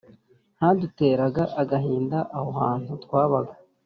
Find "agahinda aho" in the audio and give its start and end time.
1.61-2.49